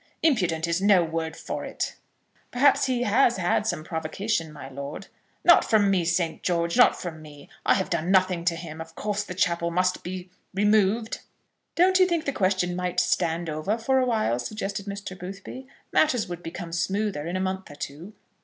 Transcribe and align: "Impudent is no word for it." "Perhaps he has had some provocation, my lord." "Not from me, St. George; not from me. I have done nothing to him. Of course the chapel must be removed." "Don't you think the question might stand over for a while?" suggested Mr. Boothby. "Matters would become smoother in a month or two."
"Impudent 0.23 0.67
is 0.67 0.81
no 0.81 1.03
word 1.03 1.37
for 1.37 1.63
it." 1.63 1.93
"Perhaps 2.49 2.87
he 2.87 3.03
has 3.03 3.37
had 3.37 3.67
some 3.67 3.83
provocation, 3.83 4.51
my 4.51 4.67
lord." 4.67 5.05
"Not 5.43 5.63
from 5.63 5.91
me, 5.91 6.05
St. 6.05 6.41
George; 6.41 6.75
not 6.75 6.99
from 6.99 7.21
me. 7.21 7.49
I 7.67 7.75
have 7.75 7.91
done 7.91 8.09
nothing 8.09 8.43
to 8.45 8.55
him. 8.55 8.81
Of 8.81 8.95
course 8.95 9.23
the 9.23 9.35
chapel 9.35 9.69
must 9.69 10.01
be 10.03 10.31
removed." 10.55 11.19
"Don't 11.75 11.99
you 11.99 12.07
think 12.07 12.25
the 12.25 12.31
question 12.33 12.75
might 12.75 12.99
stand 12.99 13.47
over 13.47 13.77
for 13.77 13.99
a 13.99 14.05
while?" 14.07 14.39
suggested 14.39 14.87
Mr. 14.87 15.15
Boothby. 15.15 15.67
"Matters 15.93 16.27
would 16.27 16.41
become 16.41 16.71
smoother 16.73 17.27
in 17.27 17.35
a 17.35 17.39
month 17.39 17.69
or 17.69 17.75
two." 17.75 18.13